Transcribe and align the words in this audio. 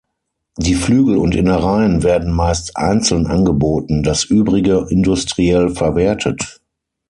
Die 0.57 0.73
Flügel 0.73 1.15
und 1.17 1.35
Innereien 1.35 2.01
werden 2.01 2.33
meist 2.33 2.75
einzeln 2.75 3.27
angeboten, 3.27 4.01
das 4.01 4.23
Übrige 4.23 4.87
industriell 4.89 5.69
verwertet. 5.75 6.59